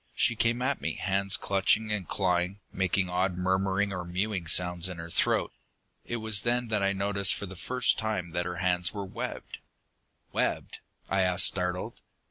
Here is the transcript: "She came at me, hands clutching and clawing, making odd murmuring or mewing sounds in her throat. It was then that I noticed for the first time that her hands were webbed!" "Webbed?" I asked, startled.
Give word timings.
"She 0.15 0.35
came 0.35 0.63
at 0.63 0.81
me, 0.81 0.95
hands 0.95 1.37
clutching 1.37 1.91
and 1.91 2.07
clawing, 2.07 2.59
making 2.73 3.07
odd 3.07 3.37
murmuring 3.37 3.93
or 3.93 4.03
mewing 4.03 4.47
sounds 4.47 4.89
in 4.89 4.97
her 4.97 5.11
throat. 5.11 5.53
It 6.05 6.15
was 6.15 6.41
then 6.41 6.69
that 6.69 6.81
I 6.81 6.91
noticed 6.91 7.35
for 7.35 7.45
the 7.45 7.55
first 7.55 7.99
time 7.99 8.31
that 8.31 8.47
her 8.47 8.55
hands 8.55 8.91
were 8.95 9.05
webbed!" 9.05 9.59
"Webbed?" 10.31 10.79
I 11.07 11.21
asked, 11.21 11.45
startled. 11.45 12.01